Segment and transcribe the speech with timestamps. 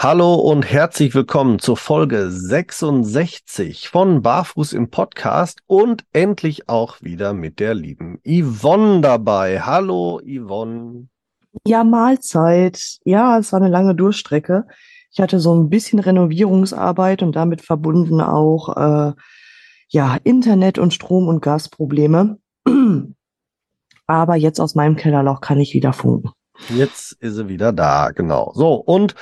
[0.00, 7.32] Hallo und herzlich willkommen zur Folge 66 von Barfuß im Podcast und endlich auch wieder
[7.32, 9.60] mit der lieben Yvonne dabei.
[9.60, 11.08] Hallo Yvonne.
[11.66, 12.98] Ja, Mahlzeit.
[13.02, 14.68] Ja, es war eine lange Durchstrecke.
[15.10, 19.12] Ich hatte so ein bisschen Renovierungsarbeit und damit verbunden auch äh,
[19.88, 22.38] ja Internet und Strom- und Gasprobleme.
[24.06, 26.30] Aber jetzt aus meinem Kellerloch kann ich wieder funken.
[26.68, 28.52] Jetzt ist sie wieder da, genau.
[28.54, 29.14] So, und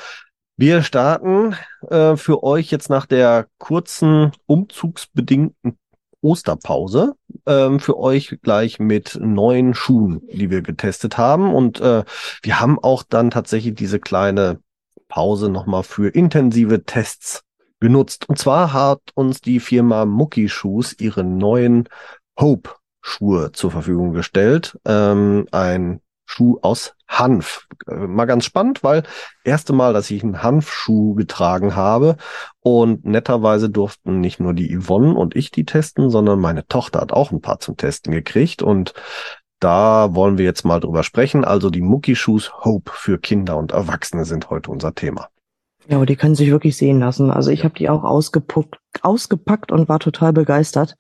[0.57, 1.55] wir starten
[1.89, 5.79] äh, für euch jetzt nach der kurzen umzugsbedingten
[6.23, 7.15] Osterpause
[7.47, 11.55] ähm, für euch gleich mit neuen Schuhen, die wir getestet haben.
[11.55, 12.05] Und äh,
[12.43, 14.61] wir haben auch dann tatsächlich diese kleine
[15.09, 17.43] Pause nochmal für intensive Tests
[17.81, 18.29] genutzt.
[18.29, 21.89] Und zwar hat uns die Firma Mucki Shoes ihre neuen
[22.39, 22.71] Hope
[23.03, 24.79] Schuhe zur Verfügung gestellt.
[24.85, 27.67] Ähm, ein Schuh aus Hanf.
[27.89, 29.05] Äh, mal ganz spannend, weil
[29.45, 32.17] erste Mal, dass ich einen Hanfschuh getragen habe
[32.61, 37.13] und netterweise durften nicht nur die Yvonne und ich die testen, sondern meine Tochter hat
[37.13, 38.93] auch ein paar zum Testen gekriegt und
[39.61, 41.45] da wollen wir jetzt mal drüber sprechen.
[41.45, 45.29] Also die Mucki-Shoes Hope für Kinder und Erwachsene sind heute unser Thema.
[45.89, 47.31] Ja, aber die können sich wirklich sehen lassen.
[47.31, 50.97] Also ich habe die auch ausgepackt, ausgepackt und war total begeistert.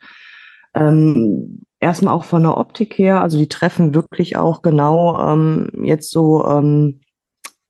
[0.74, 6.10] Ähm, erstmal auch von der Optik her, also die treffen wirklich auch genau ähm, jetzt
[6.10, 7.00] so ähm,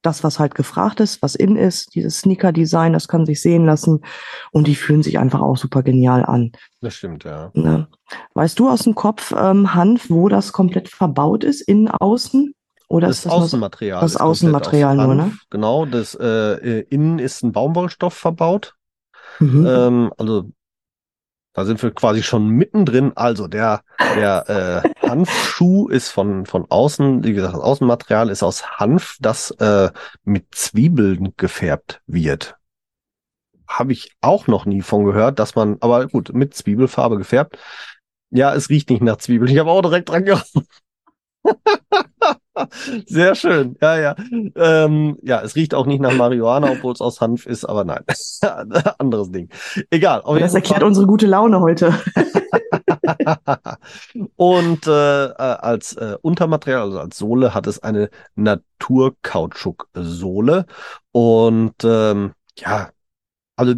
[0.06, 4.04] das, was halt gefragt ist, was in ist, dieses Sneaker-Design, das kann sich sehen lassen
[4.52, 6.52] und die fühlen sich einfach auch super genial an.
[6.80, 7.50] Das stimmt, ja.
[7.54, 7.88] Ne?
[8.34, 12.54] Weißt du aus dem Kopf, ähm, Hanf, wo das komplett verbaut ist, innen, außen?
[12.88, 14.00] Oder das, ist das Außenmaterial.
[14.00, 15.32] Das Außenmaterial nur, ne?
[15.50, 18.74] Genau, das äh, innen ist ein Baumwollstoff verbaut.
[19.40, 19.66] Mhm.
[19.66, 20.50] Ähm, also
[21.56, 23.12] da sind wir quasi schon mittendrin.
[23.16, 28.78] Also der, der äh, Hanfschuh ist von, von außen, wie gesagt, das Außenmaterial ist aus
[28.78, 29.90] Hanf, das äh,
[30.22, 32.56] mit Zwiebeln gefärbt wird.
[33.66, 37.56] Habe ich auch noch nie von gehört, dass man, aber gut, mit Zwiebelfarbe gefärbt.
[38.28, 39.50] Ja, es riecht nicht nach Zwiebeln.
[39.50, 40.68] Ich habe auch direkt dran gerochen.
[43.06, 43.76] Sehr schön.
[43.80, 44.14] Ja, ja.
[44.54, 48.04] Ähm, ja, es riecht auch nicht nach Marihuana, obwohl es aus Hanf ist, aber nein.
[48.98, 49.48] Anderes Ding.
[49.90, 50.22] Egal.
[50.38, 50.88] das erklärt Fall.
[50.88, 51.94] unsere gute Laune heute.
[54.36, 60.66] Und äh, äh, als äh, Untermaterial, also als Sohle, hat es eine Naturkautschuk-Sohle.
[61.12, 62.90] Und ähm, ja,
[63.56, 63.74] also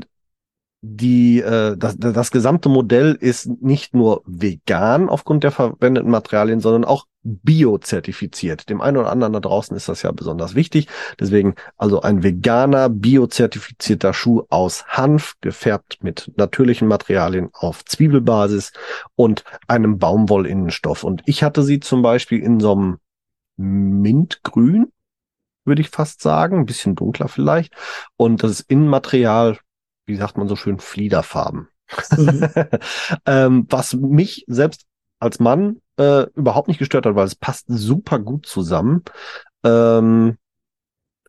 [0.80, 6.84] die, äh, das, das gesamte Modell ist nicht nur vegan aufgrund der verwendeten Materialien, sondern
[6.84, 8.70] auch biozertifiziert.
[8.70, 10.86] Dem einen oder anderen da draußen ist das ja besonders wichtig.
[11.18, 18.72] Deswegen also ein veganer, biozertifizierter Schuh aus Hanf, gefärbt mit natürlichen Materialien auf Zwiebelbasis
[19.16, 21.02] und einem Baumwollinnenstoff.
[21.02, 22.98] Und ich hatte sie zum Beispiel in so einem
[23.56, 24.92] Mintgrün,
[25.64, 27.74] würde ich fast sagen, ein bisschen dunkler vielleicht.
[28.16, 29.58] Und das Innenmaterial
[30.08, 31.68] wie sagt man so schön, Fliederfarben.
[32.16, 32.48] Mhm.
[33.26, 34.86] ähm, was mich selbst
[35.20, 39.02] als Mann äh, überhaupt nicht gestört hat, weil es passt super gut zusammen.
[39.64, 40.36] Ähm,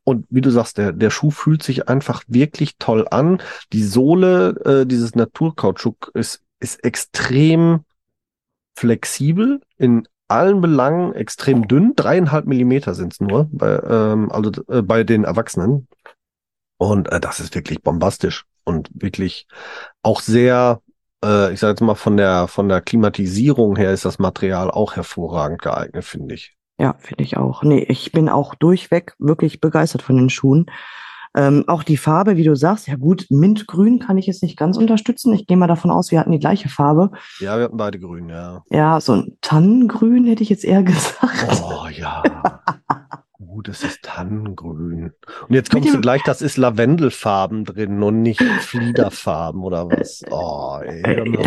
[0.04, 3.42] und wie du sagst, der, der Schuh fühlt sich einfach wirklich toll an.
[3.74, 7.82] Die Sohle, äh, dieses Naturkautschuk ist, ist extrem
[8.76, 11.94] flexibel in allen Belangen, extrem dünn.
[11.96, 15.88] Dreieinhalb Millimeter sind es nur, bei, ähm, also äh, bei den Erwachsenen.
[16.78, 19.48] Und äh, das ist wirklich bombastisch und wirklich
[20.04, 20.82] auch sehr,
[21.24, 24.96] äh, ich sage jetzt mal von der von der Klimatisierung her ist das Material auch
[24.96, 26.56] hervorragend geeignet, finde ich.
[26.80, 27.64] Ja, finde ich auch.
[27.64, 30.68] Nee, ich bin auch durchweg wirklich begeistert von den Schuhen.
[31.36, 34.78] Ähm, auch die Farbe, wie du sagst, ja gut, Mintgrün kann ich jetzt nicht ganz
[34.78, 35.34] unterstützen.
[35.34, 37.12] Ich gehe mal davon aus, wir hatten die gleiche Farbe.
[37.40, 38.64] Ja, wir hatten beide grün, ja.
[38.72, 41.62] Ja, so ein Tannengrün hätte ich jetzt eher gesagt.
[41.64, 42.24] Oh ja.
[43.62, 45.14] Das ist Tannengrün.
[45.48, 50.24] Und jetzt kommst du gleich, das ist Lavendelfarben drin und nicht Fliederfarben oder was.
[50.32, 51.38] Oh, ey.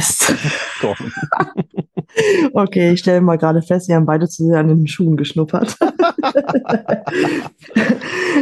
[2.53, 5.77] okay, ich stelle mal gerade fest, wir haben beide zu sehr an den Schuhen geschnuppert.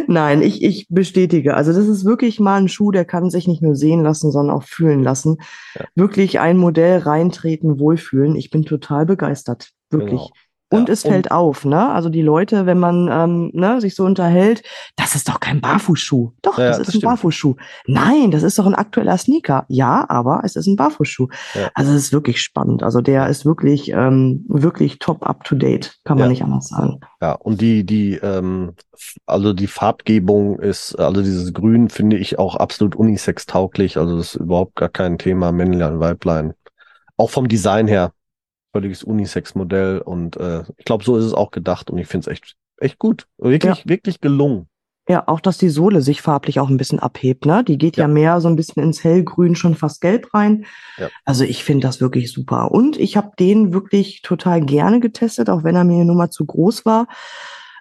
[0.07, 1.55] Nein, ich, ich bestätige.
[1.55, 4.57] Also das ist wirklich mal ein Schuh, der kann sich nicht nur sehen lassen, sondern
[4.57, 5.39] auch fühlen lassen.
[5.75, 5.85] Ja.
[5.95, 8.37] Wirklich ein Modell reintreten, wohlfühlen.
[8.37, 9.71] Ich bin total begeistert.
[9.91, 10.21] Wirklich.
[10.21, 10.31] Genau.
[10.73, 11.89] Und Ja, es fällt auf, ne?
[11.91, 14.63] Also die Leute, wenn man ähm, ne, sich so unterhält,
[14.97, 16.31] das ist doch kein Barfußschuh.
[16.43, 17.11] Doch, Ja, das das ist ein stimmt.
[17.11, 17.57] Barfußschuh.
[17.87, 19.65] Nein, das ist doch ein aktueller Sneaker.
[19.69, 21.27] Ja, aber es ist ein Barfußschuh.
[21.55, 21.71] Ja.
[21.75, 22.83] Also es ist wirklich spannend.
[22.85, 27.01] Also der ist wirklich, ähm, wirklich top up to date, kann man nicht anders sagen.
[27.21, 28.75] Ja, und die, die, ähm,
[29.27, 33.97] also die Farbgebung ist, also dieses Grün finde ich auch absolut unisex-tauglich.
[33.99, 36.55] Also das ist überhaupt gar kein Thema, Männlein, Weiblein.
[37.17, 38.13] Auch vom Design her,
[38.73, 39.99] völliges Unisex-Modell.
[39.99, 42.99] Und äh, ich glaube, so ist es auch gedacht und ich finde es echt, echt
[42.99, 43.27] gut.
[43.39, 44.67] Wirklich, wirklich gelungen.
[45.09, 47.65] Ja, auch dass die Sohle sich farblich auch ein bisschen abhebt, ne?
[47.65, 48.09] Die geht ja, Ja.
[48.09, 50.67] mehr so ein bisschen ins Hellgrün, schon fast gelb rein.
[50.99, 51.09] Ja.
[51.25, 52.71] Also ich finde das wirklich super.
[52.71, 56.47] Und ich habe den wirklich total gerne getestet, auch wenn er mir eine Nummer zu
[56.47, 57.09] groß war.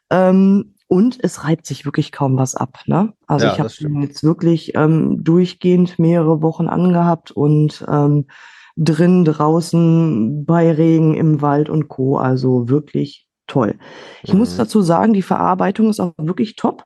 [0.10, 3.14] Ähm, und es reibt sich wirklich kaum was ab, ne?
[3.28, 8.26] Also Ja, ich habe den jetzt wirklich ähm, durchgehend mehrere Wochen angehabt und ähm,
[8.80, 12.18] drin, draußen, bei Regen, im Wald und Co.
[12.18, 13.76] Also wirklich toll.
[14.24, 14.58] Ich muss Mhm.
[14.60, 16.84] dazu sagen, die Verarbeitung ist auch wirklich top.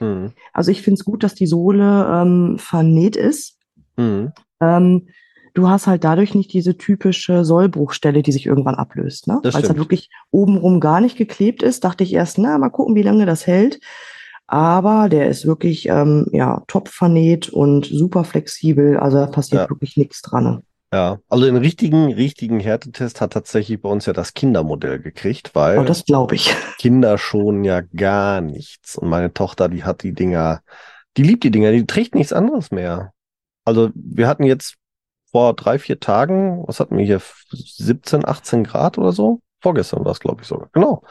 [0.00, 0.32] Mhm.
[0.52, 3.58] Also ich finde es gut, dass die Sohle ähm, vernäht ist.
[3.96, 4.32] Mhm.
[4.60, 5.08] Ähm,
[5.54, 9.26] du hast halt dadurch nicht diese typische Sollbruchstelle, die sich irgendwann ablöst.
[9.26, 9.40] Ne?
[9.42, 12.94] Weil es halt wirklich obenrum gar nicht geklebt ist, dachte ich erst, na, mal gucken,
[12.94, 13.80] wie lange das hält.
[14.46, 18.96] Aber der ist wirklich ähm, ja, top vernäht und super flexibel.
[18.98, 19.70] Also da passiert Ja.
[19.70, 20.62] wirklich nichts dran.
[20.96, 25.76] Ja, also den richtigen, richtigen Härtetest hat tatsächlich bei uns ja das Kindermodell gekriegt, weil
[25.76, 26.56] Aber das glaube ich.
[26.78, 28.96] Kinder schonen ja gar nichts.
[28.96, 30.62] Und meine Tochter, die hat die Dinger,
[31.18, 33.12] die liebt die Dinger, die trägt nichts anderes mehr.
[33.66, 34.76] Also wir hatten jetzt
[35.30, 37.20] vor drei, vier Tagen, was hatten wir hier,
[37.50, 39.42] 17, 18 Grad oder so?
[39.60, 40.70] Vorgestern war es, glaube ich, sogar.
[40.72, 41.02] Genau.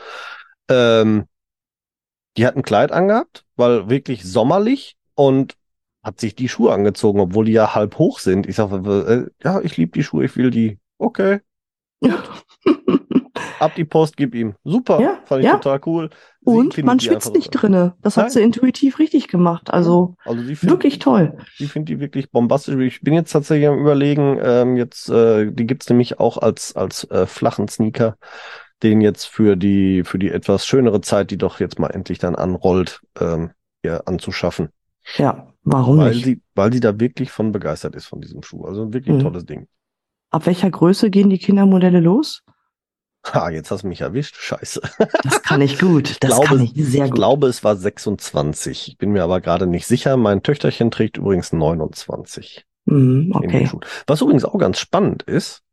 [0.67, 1.25] Ähm,
[2.37, 5.53] die hat ein Kleid angehabt, weil wirklich sommerlich und
[6.05, 8.47] hat sich die Schuhe angezogen, obwohl die ja halb hoch sind.
[8.47, 10.79] Ich sage, äh, ja, ich liebe die Schuhe, ich will die.
[10.97, 11.39] Okay,
[13.59, 14.55] ab die Post, gib ihm.
[14.63, 15.57] Super, Ja, fand ich ja.
[15.57, 16.09] total cool.
[16.41, 17.95] Sie Und man schwitzt nicht drinne.
[18.01, 18.31] Das hat Nein.
[18.33, 19.73] sie intuitiv richtig gemacht.
[19.73, 21.37] Also Also findet, wirklich toll.
[21.57, 22.75] Ich finde die wirklich bombastisch.
[22.75, 27.09] Ich bin jetzt tatsächlich am überlegen, ähm, jetzt, äh, die gibt's nämlich auch als, als
[27.09, 28.17] äh, flachen Sneaker,
[28.83, 32.35] den jetzt für die, für die etwas schönere Zeit, die doch jetzt mal endlich dann
[32.35, 33.51] anrollt, ähm,
[33.81, 34.69] hier anzuschaffen.
[35.17, 36.23] Ja, warum weil nicht?
[36.25, 38.65] sie, weil sie da wirklich von begeistert ist von diesem Schuh.
[38.65, 39.23] Also wirklich ein Mhm.
[39.23, 39.67] tolles Ding.
[40.31, 42.43] Ab welcher Größe gehen die Kindermodelle los?
[43.33, 44.35] Ha, jetzt hast du mich erwischt.
[44.35, 44.81] Scheiße.
[45.23, 46.17] Das kann ich gut.
[46.23, 47.15] Das glaube, kann ich sehr Ich gut.
[47.17, 48.87] glaube, es war 26.
[48.89, 50.15] Ich bin mir aber gerade nicht sicher.
[50.15, 52.65] Mein Töchterchen trägt übrigens 29.
[52.85, 53.67] Mhm, okay.
[54.05, 55.63] Was übrigens auch ganz spannend ist,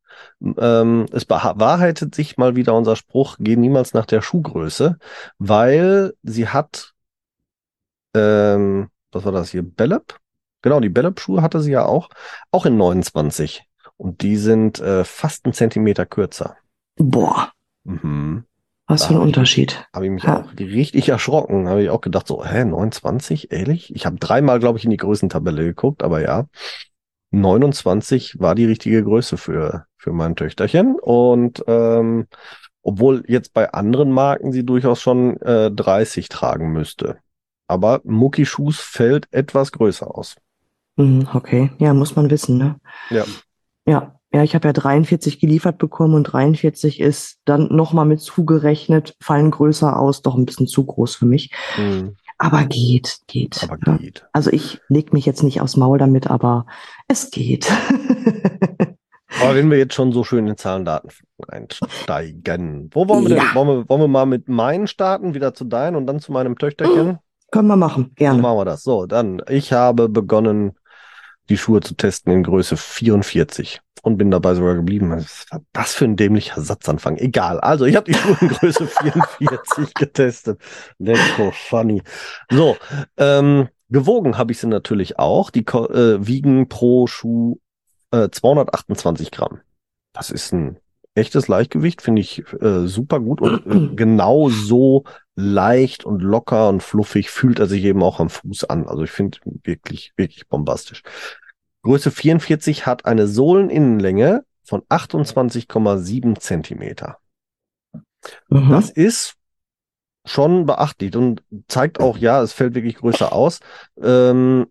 [0.56, 4.96] ähm, es bewahrheitet sich mal wieder unser Spruch, geh niemals nach der Schuhgröße,
[5.38, 6.94] weil sie hat,
[8.14, 10.18] ähm, was war das hier, Bellep?
[10.62, 12.08] Genau, die Bellep-Schuhe hatte sie ja auch,
[12.50, 13.64] auch in 29.
[13.96, 16.56] Und die sind äh, fast einen Zentimeter kürzer.
[16.96, 17.50] Boah,
[17.84, 18.44] Mhm.
[18.86, 19.20] was für ein.
[19.20, 19.86] Unterschied.
[19.92, 20.42] Habe ich mich Ja.
[20.42, 21.68] auch richtig erschrocken.
[21.68, 23.94] Habe ich auch gedacht, so, hä, 29, ehrlich?
[23.94, 26.46] Ich habe dreimal, glaube ich, in die Größentabelle geguckt, aber ja,
[27.30, 30.96] 29 war die richtige Größe für, für mein Töchterchen.
[31.00, 32.26] Und ähm,
[32.82, 37.18] obwohl jetzt bei anderen Marken sie durchaus schon äh, 30 tragen müsste.
[37.72, 40.36] Aber Mucki Shoes fällt etwas größer aus.
[40.96, 42.76] Mhm, okay, ja, muss man wissen, ne?
[43.08, 43.24] Ja.
[43.86, 49.16] Ja, ja, ich habe ja 43 geliefert bekommen und 43 ist dann nochmal mit zugerechnet,
[49.20, 51.50] fallen größer aus, doch ein bisschen zu groß für mich.
[51.76, 53.62] Hm, Aber geht, geht.
[53.62, 53.96] aber ja.
[53.96, 54.26] geht.
[54.34, 56.66] Also ich leg mich jetzt nicht aufs Maul damit, aber
[57.08, 57.72] es geht.
[59.40, 61.08] Aber wenn wir jetzt schon so schön in Zahlen, Daten
[61.48, 63.38] einsteigen, wo wollen wir denn?
[63.38, 63.54] Ja.
[63.54, 66.58] Wollen wir, wollen wir mal mit meinen starten, wieder zu deinen und dann zu meinem
[66.58, 67.18] Töchterchen?
[67.52, 68.40] Können wir machen, gerne.
[68.40, 68.82] machen wir das.
[68.82, 70.72] So, dann, ich habe begonnen,
[71.50, 75.10] die Schuhe zu testen in Größe 44 und bin dabei sogar geblieben.
[75.10, 77.18] Was war das für ein dämlicher Satzanfang?
[77.18, 77.60] Egal.
[77.60, 78.86] Also, ich habe die Schuhe in Größe
[79.38, 80.62] 44 getestet.
[80.98, 82.02] Let's go, funny.
[82.50, 82.78] So,
[83.18, 85.50] ähm, gewogen habe ich sie natürlich auch.
[85.50, 87.58] Die äh, wiegen pro Schuh
[88.12, 89.60] äh, 228 Gramm.
[90.14, 90.78] Das ist ein
[91.14, 95.04] echtes Leichtgewicht, finde ich äh, super gut und äh, genau so
[95.34, 98.86] leicht und locker und fluffig fühlt er sich eben auch am Fuß an.
[98.86, 101.02] Also ich finde wirklich, wirklich bombastisch.
[101.82, 107.18] Größe 44 hat eine Sohleninnenlänge von 28,7 Zentimeter.
[108.48, 108.70] Mhm.
[108.70, 109.34] Das ist
[110.24, 113.60] schon beachtlich und zeigt auch, ja, es fällt wirklich größer aus.
[114.00, 114.66] Ähm,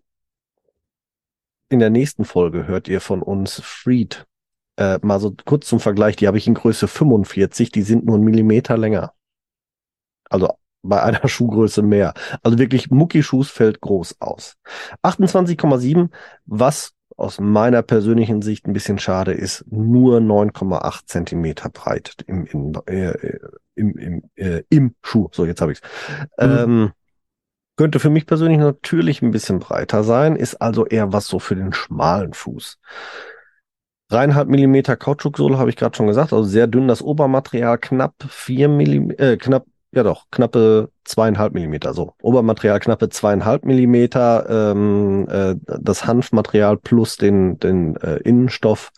[1.68, 4.26] in der nächsten Folge hört ihr von uns Freed.
[4.76, 8.16] Äh, mal so kurz zum Vergleich, die habe ich in Größe 45, die sind nur
[8.16, 9.12] einen Millimeter länger.
[10.30, 10.48] Also
[10.82, 12.14] bei einer Schuhgröße mehr.
[12.42, 14.56] Also wirklich Muckischuhs fällt groß aus.
[15.02, 16.08] 28,7,
[16.46, 22.72] was aus meiner persönlichen Sicht ein bisschen schade ist, nur 9,8 Zentimeter breit im, im,
[22.86, 23.38] äh,
[23.74, 25.28] im, im, äh, im Schuh.
[25.32, 25.82] So, jetzt habe ich's.
[26.38, 26.58] Mhm.
[26.58, 26.92] Ähm,
[27.76, 31.56] könnte für mich persönlich natürlich ein bisschen breiter sein, ist also eher was so für
[31.56, 32.78] den schmalen Fuß.
[34.12, 38.68] Dreieinhalb Millimeter Kautschuksohle habe ich gerade schon gesagt, also sehr dünn das Obermaterial, knapp vier
[38.68, 39.64] Millimeter, äh, knapp
[39.94, 42.12] ja doch, knappe zweieinhalb Millimeter, so.
[42.20, 48.90] Obermaterial knappe zweieinhalb Millimeter, ähm, äh, das Hanfmaterial plus den, den äh, Innenstoff.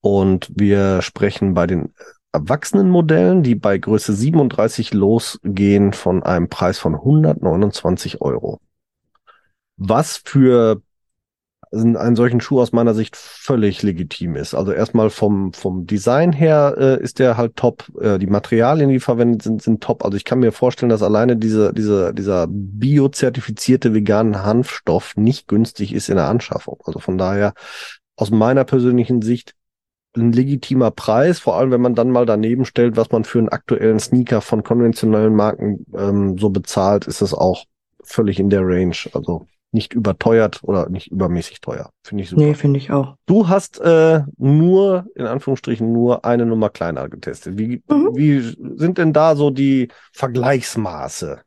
[0.00, 1.92] Und wir sprechen bei den
[2.32, 8.60] erwachsenen Modellen, die bei Größe 37 losgehen, von einem Preis von 129 Euro.
[9.76, 10.80] Was für
[11.74, 14.54] einen solchen Schuh aus meiner Sicht völlig legitim ist.
[14.54, 17.84] Also erstmal vom, vom Design her äh, ist der halt top.
[18.00, 20.04] Äh, die Materialien, die verwendet sind, sind top.
[20.04, 25.92] Also ich kann mir vorstellen, dass alleine diese, diese, dieser biozertifizierte veganen Hanfstoff nicht günstig
[25.92, 26.80] ist in der Anschaffung.
[26.84, 27.54] Also von daher
[28.16, 29.54] aus meiner persönlichen Sicht
[30.16, 33.48] ein legitimer Preis, vor allem wenn man dann mal daneben stellt, was man für einen
[33.48, 37.64] aktuellen Sneaker von konventionellen Marken ähm, so bezahlt, ist es auch
[38.04, 38.96] völlig in der Range.
[39.12, 41.90] Also nicht überteuert oder nicht übermäßig teuer.
[42.02, 42.42] Finde ich super.
[42.42, 43.16] Nee, finde ich auch.
[43.26, 47.58] Du hast äh, nur, in Anführungsstrichen, nur eine Nummer kleiner getestet.
[47.58, 48.10] Wie, mhm.
[48.14, 48.40] wie
[48.78, 51.40] sind denn da so die Vergleichsmaße?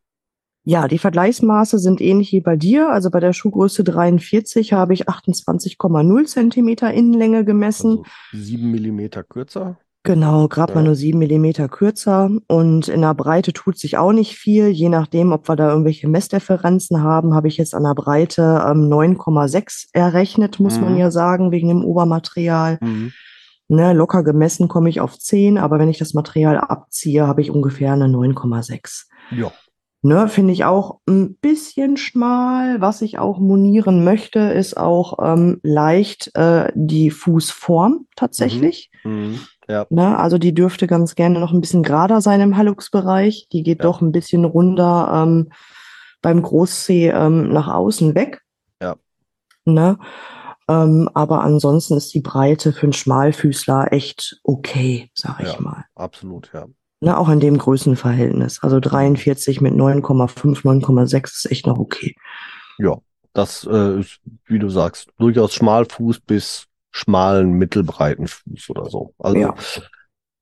[0.64, 2.90] Ja, die Vergleichsmaße sind ähnlich wie bei dir.
[2.90, 8.00] Also bei der Schuhgröße 43 habe ich 28,0 Zentimeter Innenlänge gemessen.
[8.34, 9.80] Also sieben Millimeter kürzer?
[10.04, 14.38] Genau, gerade mal nur sieben Millimeter kürzer und in der Breite tut sich auch nicht
[14.38, 14.68] viel.
[14.68, 18.90] Je nachdem, ob wir da irgendwelche Messdifferenzen haben, habe ich jetzt an der Breite ähm,
[18.90, 20.84] 9,6 errechnet, muss mhm.
[20.84, 22.78] man ja sagen, wegen dem Obermaterial.
[22.80, 23.12] Mhm.
[23.70, 27.52] Ne, locker gemessen komme ich auf 10, aber wenn ich das Material abziehe, habe ich
[27.52, 29.08] ungefähr eine 9,6.
[29.32, 29.52] Ja.
[30.04, 32.82] Ne, finde ich auch ein bisschen schmal.
[32.82, 38.92] Was ich auch monieren möchte, ist auch ähm, leicht äh, die Fußform tatsächlich.
[39.04, 39.12] Mhm.
[39.12, 39.40] Mhm.
[39.68, 39.86] Ja.
[39.90, 43.48] Ne, also die dürfte ganz gerne noch ein bisschen gerader sein im Hallux-Bereich.
[43.52, 43.84] Die geht ja.
[43.84, 45.50] doch ein bisschen runter ähm,
[46.22, 48.42] beim Großzeh ähm, nach außen weg.
[48.82, 48.96] Ja.
[49.66, 49.98] Ne?
[50.70, 55.86] Ähm, aber ansonsten ist die Breite für einen Schmalfüßler echt okay, sag ich ja, mal.
[55.96, 56.68] Absolut, ja.
[57.00, 58.64] Ne, auch in dem Größenverhältnis.
[58.64, 62.16] Also 43 mit 9,5, 9,6 ist echt noch okay.
[62.80, 62.98] Ja,
[63.34, 69.14] das äh, ist, wie du sagst, durchaus Schmalfuß bis schmalen, mittelbreiten Fuß oder so.
[69.20, 69.56] Also ja.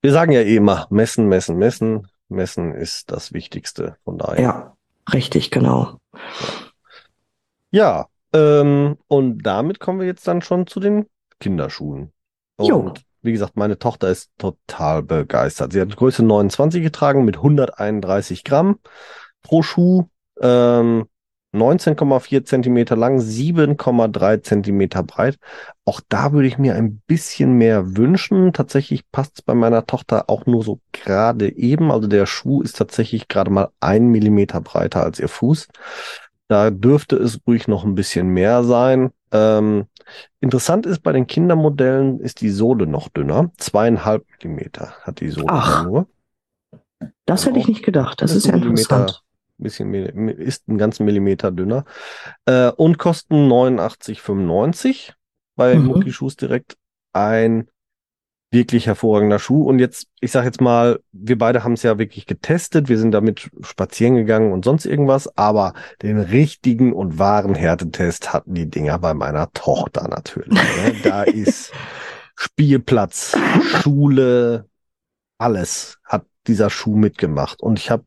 [0.00, 2.08] wir sagen ja eh immer, messen, messen, messen.
[2.28, 4.42] Messen ist das Wichtigste von daher.
[4.42, 4.76] Ja,
[5.12, 6.00] richtig, genau.
[7.70, 11.06] Ja, ähm, und damit kommen wir jetzt dann schon zu den
[11.38, 12.12] Kinderschuhen.
[12.56, 12.94] Und jo.
[13.26, 15.72] Wie gesagt, meine Tochter ist total begeistert.
[15.72, 18.78] Sie hat Größe 29 getragen mit 131 Gramm
[19.42, 20.04] pro Schuh.
[20.40, 21.06] Ähm,
[21.56, 25.38] 19,4 Zentimeter lang, 7,3 Zentimeter breit.
[25.84, 28.52] Auch da würde ich mir ein bisschen mehr wünschen.
[28.52, 31.90] Tatsächlich passt es bei meiner Tochter auch nur so gerade eben.
[31.90, 35.68] Also der Schuh ist tatsächlich gerade mal ein Millimeter breiter als ihr Fuß.
[36.48, 39.10] Da dürfte es ruhig noch ein bisschen mehr sein.
[39.32, 39.86] Ähm,
[40.40, 43.50] interessant ist, bei den Kindermodellen ist die Sohle noch dünner.
[43.58, 46.06] Zweieinhalb Millimeter hat die Sohle Ach, nur.
[47.24, 47.56] Das genau.
[47.56, 48.22] hätte ich nicht gedacht.
[48.22, 49.22] Das, das ist ja interessant
[49.58, 49.94] bisschen
[50.28, 51.84] ist einen ganzen Millimeter dünner
[52.44, 55.12] äh, und kosten 89,95
[55.56, 55.86] bei mhm.
[55.86, 56.76] Mucki Schuhs direkt
[57.12, 57.68] ein
[58.50, 62.26] wirklich hervorragender Schuh und jetzt ich sag jetzt mal wir beide haben es ja wirklich
[62.26, 68.32] getestet wir sind damit spazieren gegangen und sonst irgendwas aber den richtigen und wahren Härtetest
[68.32, 70.94] hatten die Dinger bei meiner Tochter natürlich ne?
[71.02, 71.72] da ist
[72.36, 73.36] Spielplatz
[73.82, 74.66] Schule
[75.38, 78.04] alles hat dieser Schuh mitgemacht und ich habe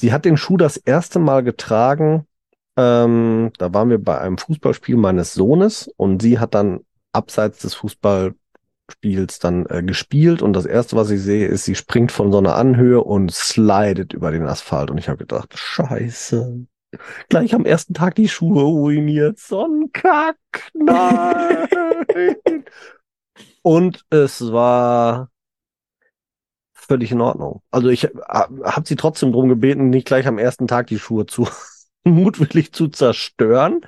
[0.00, 2.26] Sie hat den Schuh das erste Mal getragen.
[2.76, 6.80] Ähm, da waren wir bei einem Fußballspiel meines Sohnes und sie hat dann
[7.12, 7.74] abseits des
[8.88, 12.38] Fußballspiels dann äh, gespielt und das erste, was ich sehe, ist, sie springt von so
[12.38, 16.66] einer Anhöhe und slidet über den Asphalt und ich habe gedacht, Scheiße.
[17.28, 19.38] Gleich am ersten Tag die Schuhe ruiniert.
[19.38, 20.38] Sonnenkack.
[20.72, 21.68] Nein.
[23.62, 25.28] und es war
[26.72, 27.60] völlig in Ordnung.
[27.70, 31.46] Also ich habe sie trotzdem drum gebeten, nicht gleich am ersten Tag die Schuhe zu
[32.04, 33.82] mutwillig zu zerstören.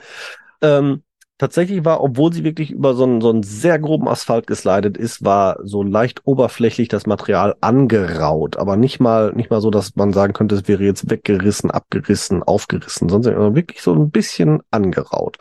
[0.61, 1.03] Ähm,
[1.41, 5.25] tatsächlich war, obwohl sie wirklich über so einen, so einen sehr groben Asphalt geslidet ist,
[5.25, 10.13] war so leicht oberflächlich das Material angeraut, aber nicht mal, nicht mal so, dass man
[10.13, 15.39] sagen könnte, es wäre jetzt weggerissen, abgerissen, aufgerissen, sondern wirklich so ein bisschen angeraut.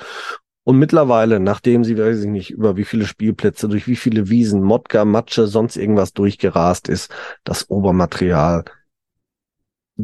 [0.64, 4.64] Und mittlerweile, nachdem sie, weiß ich nicht, über wie viele Spielplätze, durch wie viele Wiesen,
[4.64, 7.12] Motka, Matsche, sonst irgendwas durchgerast ist,
[7.44, 8.64] das Obermaterial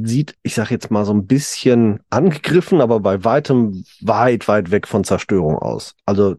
[0.03, 4.87] sieht, ich sag jetzt mal so ein bisschen angegriffen, aber bei weitem weit, weit weg
[4.87, 5.95] von Zerstörung aus.
[6.05, 6.35] Also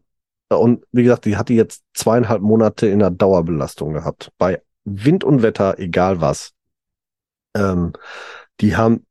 [0.50, 4.32] Und wie gesagt, die hat die jetzt zweieinhalb Monate in der Dauerbelastung gehabt.
[4.38, 6.52] Bei Wind und Wetter, egal was.
[7.54, 7.92] Ähm,
[8.60, 9.06] die haben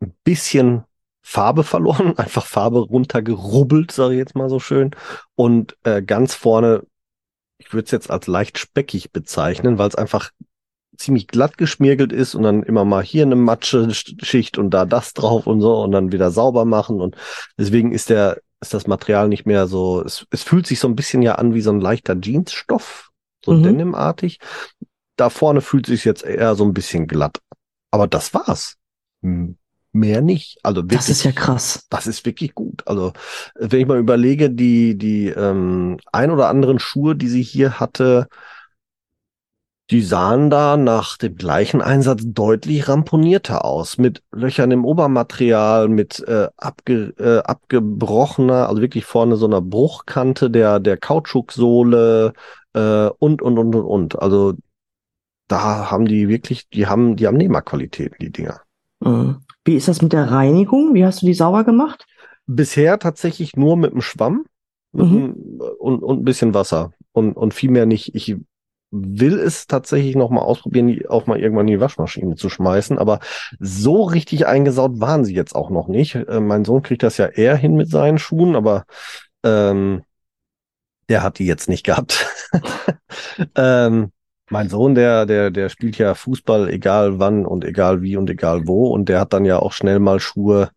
[0.00, 0.84] ein bisschen
[1.22, 4.90] Farbe verloren, einfach Farbe runtergerubbelt, sage ich jetzt mal so schön.
[5.36, 6.82] Und äh, ganz vorne,
[7.58, 10.30] ich würde es jetzt als leicht speckig bezeichnen, weil es einfach
[10.96, 15.46] ziemlich glatt geschmirgelt ist und dann immer mal hier eine Matsche-Schicht und da das drauf
[15.46, 17.00] und so und dann wieder sauber machen.
[17.00, 17.16] Und
[17.58, 20.96] deswegen ist der, ist das Material nicht mehr so, es, es fühlt sich so ein
[20.96, 23.10] bisschen ja an wie so ein leichter Jeansstoff,
[23.44, 23.62] so mhm.
[23.62, 24.38] Denim-artig.
[25.16, 27.38] Da vorne fühlt sich jetzt eher so ein bisschen glatt.
[27.90, 28.76] Aber das war's.
[29.92, 30.58] Mehr nicht.
[30.64, 31.86] Also wirklich, das ist ja krass.
[31.88, 32.82] Das ist wirklich gut.
[32.86, 33.12] Also
[33.54, 38.26] wenn ich mal überlege, die die ähm, ein oder anderen Schuhe, die sie hier hatte,
[39.90, 46.26] die sahen da nach dem gleichen Einsatz deutlich ramponierter aus, mit Löchern im Obermaterial, mit
[46.26, 52.32] äh, abge, äh, abgebrochener, also wirklich vorne so einer Bruchkante der, der Kautschuksohle
[52.72, 54.22] äh, und, und, und, und, und.
[54.22, 54.54] Also
[55.48, 58.62] da haben die wirklich, die haben, die haben Nehmerqualitäten, die Dinger.
[59.00, 59.40] Mhm.
[59.66, 60.94] Wie ist das mit der Reinigung?
[60.94, 62.06] Wie hast du die sauber gemacht?
[62.46, 64.46] Bisher tatsächlich nur mit dem Schwamm
[64.92, 65.60] mhm.
[65.78, 68.14] und, und ein bisschen Wasser und, und viel mehr nicht.
[68.14, 68.36] Ich
[68.94, 72.98] will es tatsächlich noch mal ausprobieren, auch mal irgendwann in die Waschmaschine zu schmeißen.
[72.98, 73.18] Aber
[73.58, 76.14] so richtig eingesaut waren sie jetzt auch noch nicht.
[76.14, 78.84] Äh, mein Sohn kriegt das ja eher hin mit seinen Schuhen, aber
[79.42, 80.02] ähm,
[81.08, 82.26] der hat die jetzt nicht gehabt.
[83.56, 84.12] ähm,
[84.50, 88.66] mein Sohn, der, der, der spielt ja Fußball, egal wann und egal wie und egal
[88.66, 88.88] wo.
[88.88, 90.70] Und der hat dann ja auch schnell mal Schuhe,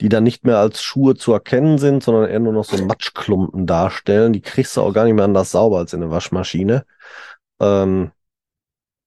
[0.00, 3.66] die dann nicht mehr als Schuhe zu erkennen sind, sondern eher nur noch so Matschklumpen
[3.66, 4.32] darstellen.
[4.32, 6.84] Die kriegst du auch gar nicht mehr anders sauber als in der Waschmaschine.
[7.62, 8.10] Ähm,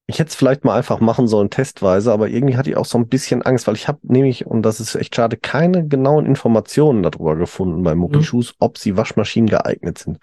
[0.08, 2.98] ich hätte es vielleicht mal einfach machen sollen, testweise, aber irgendwie hatte ich auch so
[3.00, 7.02] ein bisschen Angst, weil ich habe nämlich, und das ist echt schade, keine genauen Informationen
[7.02, 8.56] darüber gefunden bei Muckischuhs, mhm.
[8.60, 10.20] ob sie Waschmaschinen geeignet sind.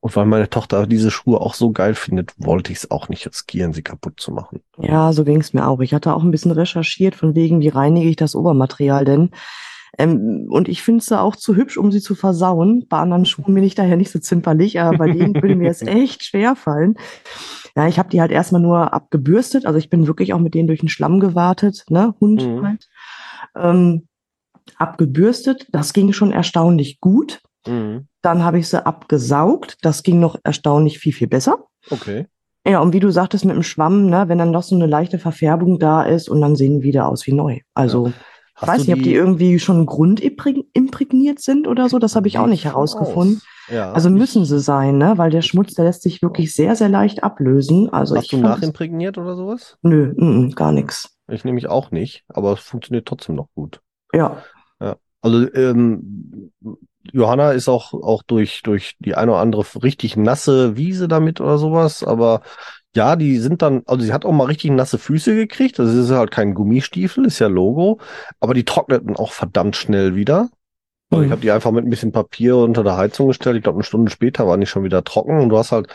[0.00, 3.26] Und weil meine Tochter diese Schuhe auch so geil findet, wollte ich es auch nicht
[3.26, 4.60] riskieren, sie kaputt zu machen.
[4.78, 5.80] Ja, so ging es mir auch.
[5.80, 9.30] Ich hatte auch ein bisschen recherchiert, von wegen, wie reinige ich das Obermaterial denn?
[9.98, 12.86] Ähm, und ich finde sie auch zu hübsch, um sie zu versauen.
[12.88, 15.82] Bei anderen Schuhen bin ich daher nicht so zimperlich, aber bei denen würde mir es
[15.82, 16.94] echt schwer fallen.
[17.76, 19.66] Ja, ich habe die halt erstmal nur abgebürstet.
[19.66, 22.66] Also ich bin wirklich auch mit denen durch den Schlamm gewartet, ne, Hund mhm.
[22.66, 22.88] halt.
[23.56, 24.08] Ähm,
[24.76, 25.66] abgebürstet.
[25.72, 27.40] Das ging schon erstaunlich gut.
[27.66, 28.08] Mhm.
[28.22, 29.78] Dann habe ich sie abgesaugt.
[29.82, 31.64] Das ging noch erstaunlich viel, viel besser.
[31.90, 32.26] Okay.
[32.66, 35.18] Ja, und wie du sagtest mit dem Schwamm, ne, wenn dann noch so eine leichte
[35.18, 37.60] Verfärbung da ist und dann sehen die wieder aus wie neu.
[37.74, 38.12] Also ja.
[38.62, 41.98] Ich weiß nicht, ob die irgendwie schon grundimprägniert sind oder so.
[41.98, 43.38] Das habe ich auch nicht herausgefunden.
[43.38, 43.74] Aus.
[43.74, 45.14] Ja, also müssen sie sein, ne?
[45.16, 47.92] Weil der Schmutz, der lässt sich wirklich sehr, sehr leicht ablösen.
[47.92, 49.76] Also Hast du nachimprägniert oder sowas?
[49.82, 51.16] Nö, n -n, gar nichts.
[51.28, 53.80] Ich nehme mich auch nicht, aber es funktioniert trotzdem noch gut.
[54.12, 54.42] Ja.
[54.80, 54.96] Ja.
[55.20, 56.52] Also ähm,
[57.12, 61.58] Johanna ist auch auch durch durch die eine oder andere richtig nasse Wiese damit oder
[61.58, 62.42] sowas, aber
[62.94, 65.78] ja, die sind dann, also sie hat auch mal richtig nasse Füße gekriegt.
[65.78, 67.98] Das ist halt kein Gummistiefel, ist ja Logo,
[68.40, 70.50] aber die trockneten auch verdammt schnell wieder.
[71.10, 73.56] Also ich habe die einfach mit ein bisschen Papier unter der Heizung gestellt.
[73.56, 75.88] Ich glaube, eine Stunde später waren die schon wieder trocken und du hast halt,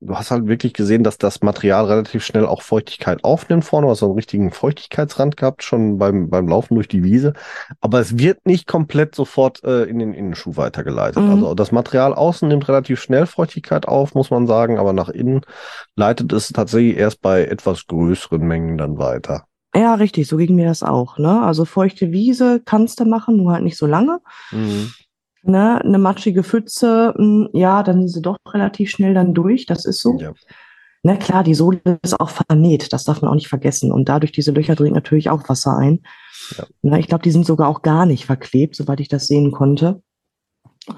[0.00, 3.86] du hast halt wirklich gesehen, dass das Material relativ schnell auch Feuchtigkeit aufnimmt vorne.
[3.86, 7.32] Du hast so einen richtigen Feuchtigkeitsrand gehabt, schon beim, beim Laufen durch die Wiese.
[7.80, 11.22] Aber es wird nicht komplett sofort äh, in den Innenschuh weitergeleitet.
[11.22, 11.30] Mhm.
[11.30, 15.42] Also das Material außen nimmt relativ schnell Feuchtigkeit auf, muss man sagen, aber nach innen
[15.96, 19.44] leitet es tatsächlich erst bei etwas größeren Mengen dann weiter.
[19.74, 21.18] Ja, richtig, so ging mir das auch.
[21.18, 21.42] Ne?
[21.42, 24.20] Also feuchte Wiese kannst du machen, nur halt nicht so lange.
[24.50, 24.92] Mhm.
[25.42, 25.80] Ne?
[25.82, 30.00] Eine matschige Pfütze, hm, ja, dann sind sie doch relativ schnell dann durch, das ist
[30.00, 30.18] so.
[30.18, 30.32] Ja.
[31.02, 33.92] Na ne, klar, die Sohle ist auch vernäht, das darf man auch nicht vergessen.
[33.92, 36.00] Und dadurch diese Löcher dringt natürlich auch Wasser ein.
[36.56, 36.64] Ja.
[36.82, 39.52] Na, ne, ich glaube, die sind sogar auch gar nicht verklebt, soweit ich das sehen
[39.52, 40.02] konnte.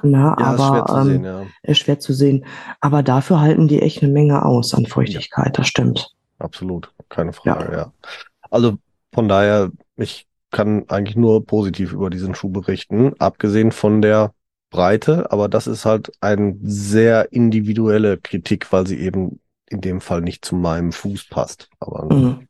[0.03, 1.43] Na, ja, aber schwer zu, ähm, sehen, ja.
[1.63, 2.47] ist schwer zu sehen.
[2.81, 6.15] Aber dafür halten die echt eine Menge aus an Feuchtigkeit, das stimmt.
[6.39, 7.93] Absolut, keine Frage, ja.
[8.51, 8.79] Also
[9.13, 14.33] von daher, ich kann eigentlich nur positiv über diesen Schuh berichten, abgesehen von der
[14.71, 20.21] Breite, aber das ist halt eine sehr individuelle Kritik, weil sie eben in dem Fall
[20.21, 21.69] nicht zu meinem Fuß passt.
[21.79, 22.49] Aber mhm.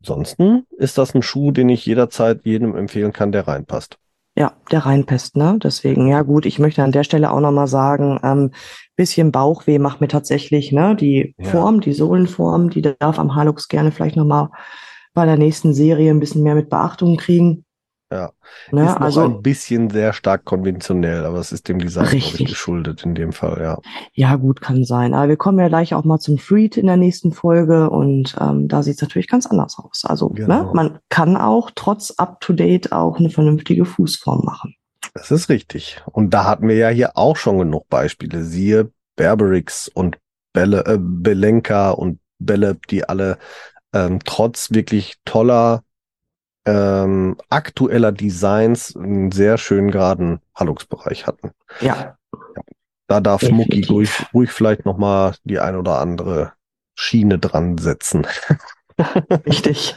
[0.00, 3.98] ansonsten ist das ein Schuh, den ich jederzeit jedem empfehlen kann, der reinpasst.
[4.38, 5.58] Ja, der reinpasst, ne?
[5.62, 8.50] Deswegen, ja gut, ich möchte an der Stelle auch nochmal sagen, ähm,
[8.94, 10.94] bisschen Bauchweh macht mir tatsächlich, ne?
[10.94, 11.48] Die ja.
[11.48, 14.50] Form, die Sohlenform, die darf am Halux gerne vielleicht nochmal
[15.16, 17.64] bei der nächsten Serie ein bisschen mehr mit Beachtung kriegen.
[18.12, 18.30] Ja,
[18.70, 18.84] ne?
[18.84, 23.02] ist noch also, ein bisschen sehr stark konventionell, aber es ist dem Design ich, geschuldet
[23.02, 23.78] in dem Fall, ja.
[24.12, 25.12] Ja, gut, kann sein.
[25.12, 28.68] Aber wir kommen ja gleich auch mal zum Freed in der nächsten Folge und ähm,
[28.68, 30.04] da sieht es natürlich ganz anders aus.
[30.04, 30.64] Also ne, genau.
[30.66, 34.76] ne, man kann auch trotz Up-to-Date auch eine vernünftige Fußform machen.
[35.14, 36.00] Das ist richtig.
[36.12, 38.44] Und da hatten wir ja hier auch schon genug Beispiele.
[38.44, 40.18] Siehe Berberix und
[40.52, 43.38] Belle, äh, Belenka und Belle, die alle
[43.96, 45.82] ähm, trotz wirklich toller
[46.66, 51.52] ähm, aktueller Designs einen sehr schön geraden Halluxbereich hatten.
[51.80, 52.18] Ja.
[53.06, 53.88] Da darf Definitiv.
[53.88, 56.52] Mucki ruhig, ruhig vielleicht noch mal die ein oder andere
[56.94, 58.26] Schiene dran setzen.
[59.46, 59.96] Richtig.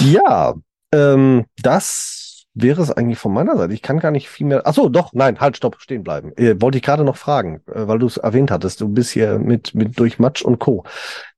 [0.00, 0.54] Ja,
[0.92, 3.74] ähm, das wäre es eigentlich von meiner Seite.
[3.74, 4.62] Ich kann gar nicht viel mehr.
[4.64, 6.32] Ach so, doch, nein, halt, stopp, stehen bleiben.
[6.36, 8.80] Äh, wollte ich gerade noch fragen, äh, weil du es erwähnt hattest.
[8.80, 10.84] Du bist hier mit mit durch Matsch und Co.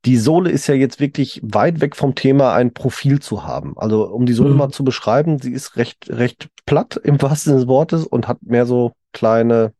[0.04, 3.74] Die Sohle ist ja jetzt wirklich weit weg vom Thema, ein Profil zu haben.
[3.76, 4.56] Also um die Sohle Mhm.
[4.58, 8.42] mal zu beschreiben, sie ist recht recht platt im wahrsten Sinne des Wortes und hat
[8.42, 9.72] mehr so kleine.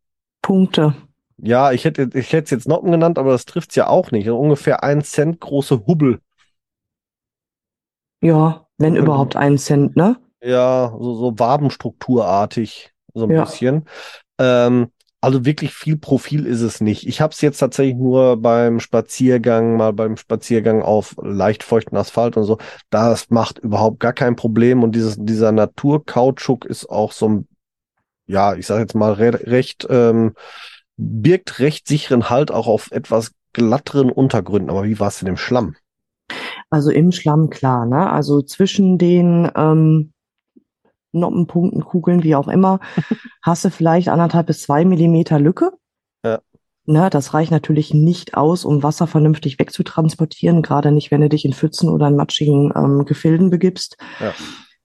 [0.42, 0.94] Punkte.
[1.38, 4.28] Ja, ich hätte ich hätte es jetzt Noppen genannt, aber das trifft's ja auch nicht.
[4.30, 6.20] Ungefähr ein Cent große Hubbel.
[8.22, 10.16] Ja, wenn überhaupt einen Cent, ne?
[10.42, 13.44] Ja, so, so Wabenstrukturartig, so ein Ja.
[13.44, 13.84] bisschen.
[14.38, 14.88] Ähm,
[15.20, 17.06] also wirklich viel Profil ist es nicht.
[17.08, 22.36] Ich habe es jetzt tatsächlich nur beim Spaziergang, mal beim Spaziergang auf leicht feuchten Asphalt
[22.36, 22.58] und so.
[22.90, 24.82] Das macht überhaupt gar kein Problem.
[24.82, 27.48] Und dieses, dieser Naturkautschuk ist auch so ein,
[28.26, 30.34] ja, ich sage jetzt mal re recht, ähm,
[30.96, 34.70] birgt recht sicheren Halt auch auf etwas glatteren Untergründen.
[34.70, 35.76] Aber wie war es denn im Schlamm?
[36.70, 38.10] Also im Schlamm klar, ne?
[38.10, 40.12] Also zwischen den ähm,
[41.16, 42.80] Noppenpunkten, Kugeln, wie auch immer,
[43.42, 45.72] hast du vielleicht anderthalb bis zwei Millimeter Lücke.
[46.24, 46.40] Ja.
[46.84, 51.44] Ne, das reicht natürlich nicht aus, um Wasser vernünftig wegzutransportieren, gerade nicht, wenn du dich
[51.44, 53.96] in Pfützen oder in matschigen ähm, Gefilden begibst.
[54.20, 54.32] Ja.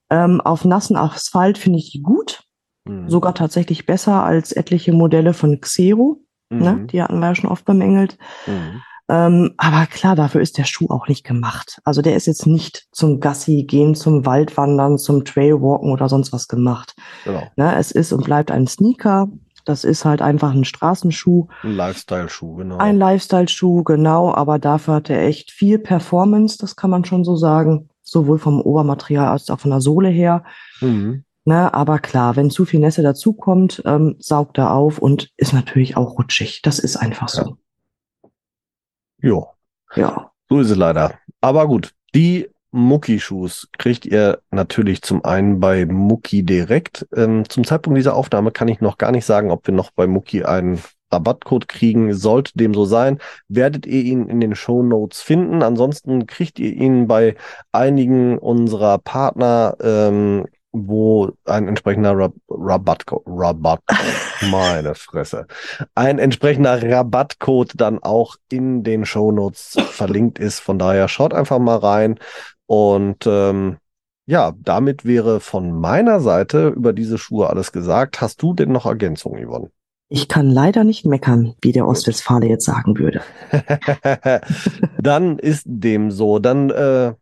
[0.10, 2.44] Ähm, auf nassen Asphalt finde ich die gut,
[2.88, 3.10] Hm.
[3.10, 6.24] sogar tatsächlich besser als etliche Modelle von Xero.
[6.50, 6.74] Ne?
[6.74, 6.88] Mhm.
[6.88, 8.18] Die hatten wir ja schon oft bemängelt.
[8.48, 8.82] Mhm.
[9.12, 11.82] Ähm, aber klar, dafür ist der Schuh auch nicht gemacht.
[11.84, 16.48] Also der ist jetzt nicht zum Gassi gehen, zum Waldwandern, zum Trailwalken oder sonst was
[16.48, 16.96] gemacht.
[17.26, 17.44] Genau.
[17.58, 17.76] Ne?
[17.76, 19.28] Es ist und bleibt ein Sneaker.
[19.66, 22.78] Das ist halt einfach ein Straßenschuh, Ein Lifestyle-Schuh, genau.
[22.78, 24.34] ein Lifestyle-Schuh, genau.
[24.34, 27.90] Aber dafür hat er echt viel Performance, das kann man schon so sagen.
[28.02, 30.46] Sowohl vom Obermaterial als auch von der Sohle her.
[30.80, 31.26] Mhm.
[31.44, 35.98] Ne, aber klar, wenn zu viel Nässe dazukommt, ähm, saugt er auf und ist natürlich
[35.98, 36.62] auch rutschig.
[36.64, 37.42] Das ist einfach so.
[37.42, 37.58] Jo.
[39.96, 40.32] Ja.
[40.50, 41.14] So ist es leider.
[41.40, 47.08] Aber gut, die Mucki-Schuhs kriegt ihr natürlich zum einen bei Mucki direkt.
[47.16, 50.08] Ähm, zum Zeitpunkt dieser Aufnahme kann ich noch gar nicht sagen, ob wir noch bei
[50.08, 50.82] Mucki einen
[51.12, 52.14] Rabattcode kriegen.
[52.14, 55.64] Sollte dem so sein, werdet ihr ihn in den Show Notes finden.
[55.64, 57.36] Ansonsten kriegt ihr ihn bei
[57.74, 63.82] einigen unserer Partner, ähm, wo ein entsprechender Rab Rabattcode, Rabatt,
[64.50, 65.48] meine Fresse,
[65.96, 70.60] ein entsprechender Rabattcode dann auch in den Shownotes verlinkt ist.
[70.60, 72.20] Von daher schaut einfach mal rein.
[72.68, 73.78] Und ähm,
[74.26, 78.22] ja, damit wäre von meiner Seite über diese Schuhe alles gesagt.
[78.22, 79.72] Hast du denn noch Ergänzungen, Yvonne?
[80.14, 83.22] Ich kann leider nicht meckern, wie der Ostwestfale jetzt sagen würde.
[85.02, 86.40] dann ist dem so.
[86.40, 87.14] Dann äh,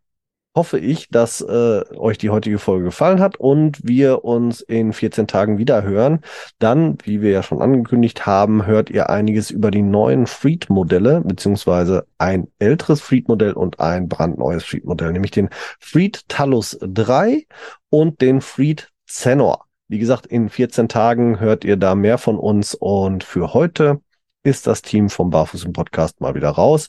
[0.55, 5.27] hoffe ich, dass äh, euch die heutige Folge gefallen hat und wir uns in 14
[5.27, 6.21] Tagen wieder hören.
[6.57, 12.05] Dann, wie wir ja schon angekündigt haben, hört ihr einiges über die neuen Freed-Modelle, beziehungsweise
[12.17, 17.45] ein älteres Freed-Modell und ein brandneues Freed-Modell, nämlich den Freed Talus 3
[17.89, 19.65] und den Freed Zenor.
[19.88, 24.01] Wie gesagt, in 14 Tagen hört ihr da mehr von uns und für heute
[24.43, 26.88] ist das Team vom Barfuß im Podcast mal wieder raus.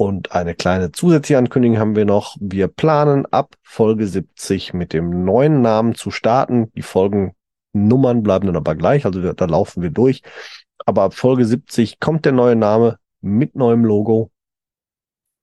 [0.00, 2.34] Und eine kleine zusätzliche Ankündigung haben wir noch.
[2.40, 6.72] Wir planen ab Folge 70 mit dem neuen Namen zu starten.
[6.72, 10.22] Die Folgennummern bleiben dann aber gleich, also da, laufen wir durch.
[10.86, 14.30] Aber ab Folge 70 kommt der neue Name mit neuem Logo.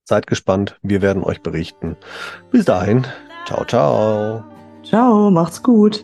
[0.06, 1.96] Seid gespannt, wir werden euch berichten.
[2.50, 3.06] Bis dahin,
[3.46, 4.44] ciao, ciao.
[4.82, 6.04] Ciao, macht's gut.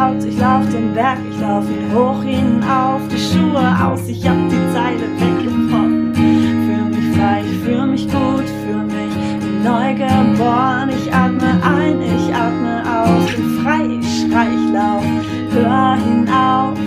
[0.00, 0.24] Haut.
[0.24, 4.72] Ich lauf den Berg, ich lauf ihn hoch hinauf, die Schuhe aus, ich hab die
[4.72, 6.14] Zeile weggebrochen.
[6.14, 9.14] Für mich frei, ich fühl mich gut, für mich
[9.62, 10.88] neu geboren.
[10.88, 15.04] Ich atme ein, ich atme aus, bin frei, ich schrei, ich lauf,
[15.52, 16.78] hör hinauf,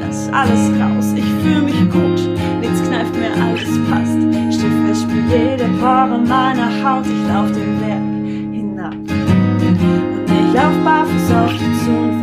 [0.00, 2.20] lass alles raus, ich fühl mich gut,
[2.60, 4.18] nichts kneift mir, alles passt.
[4.50, 8.08] Steh fest, spür jede Pore meiner Haut, ich lauf den Berg
[10.58, 12.17] lauf barfuß auf dich zu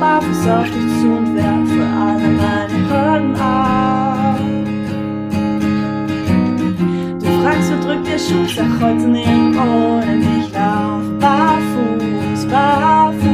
[0.00, 4.38] barfuß auf dich zu und werfe alle meine Hürden ab.
[7.20, 8.46] Du fragst, wo drückt der Schuh?
[8.54, 13.30] Sag heute nirgendwo, denn ich lauf barfuß, barfuß.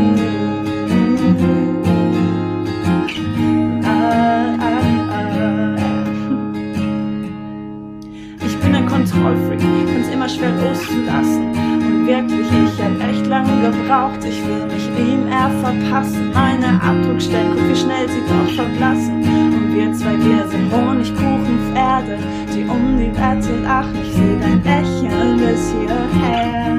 [8.89, 9.86] Kontrollfreak, find's
[10.27, 11.51] immer schwer loszulassen.
[11.51, 16.31] Und wirklich, ich hab echt lange gebraucht, ich will mich ihm eher verpassen.
[16.33, 19.23] Meine Abdruckstellen, guck wie schnell sie doch verblassen.
[19.23, 22.19] Und wir zwei, wir sind Honigkuchenpferde,
[22.53, 23.95] die um die Wette lachen.
[24.03, 26.77] Ich seh dein Lächeln bis hierher.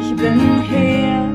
[0.00, 1.30] Ich bin hier,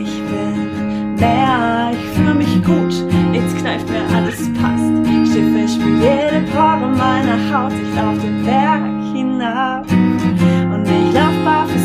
[0.00, 4.90] ich bin mehr, ich fühl mich gut, jetzt kneift mir alles passt.
[5.32, 8.82] Schiffe spiel jede Pore meiner Haut, ich lauf den Berg
[9.14, 9.86] hinab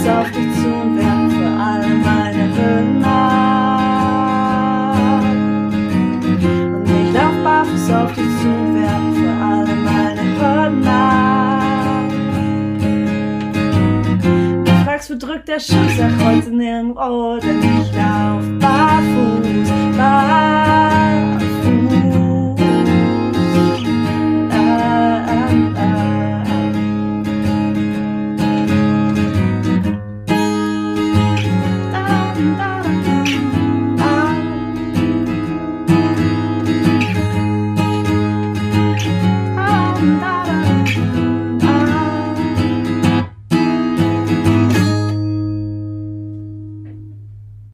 [0.07, 3.81] auf dich zu und werden für alle meine Hürden ab.
[6.75, 12.11] Und ich lauf barfuß auf dich zu und werden für alle meine Hürden ab.
[14.65, 15.97] Du fragst, wo drückt der Schuss?
[15.97, 20.54] sag heute nirgendwo, denn ich lauf barfuß, barfuß.